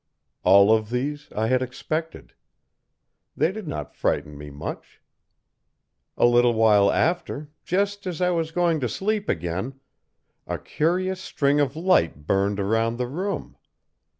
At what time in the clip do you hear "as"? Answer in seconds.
8.07-8.19